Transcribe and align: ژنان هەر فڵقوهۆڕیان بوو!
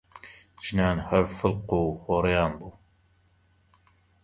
ژنان 0.65 0.97
هەر 1.07 1.25
فڵقوهۆڕیان 1.37 2.51
بوو! 2.59 2.69